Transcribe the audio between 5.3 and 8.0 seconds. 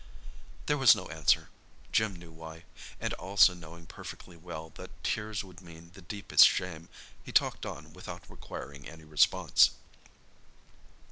would mean the deepest shame, he talked on